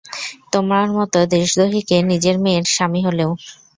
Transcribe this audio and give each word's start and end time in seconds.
তোমার 0.53 0.85
মতো 0.97 1.19
দেশদ্রোহী 1.33 1.81
কে, 1.89 1.97
নিজের 2.11 2.35
মেয়ের 2.43 2.65
স্বামী 2.69 3.01
হলেও। 3.07 3.31